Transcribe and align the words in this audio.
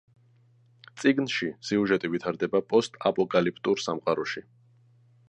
წიგნში 1.01 1.49
სიუჟეტი 1.69 2.11
ვითარდება 2.13 2.63
პოსტაპოკალიფტურ 2.73 3.85
სამყაროში. 3.85 4.45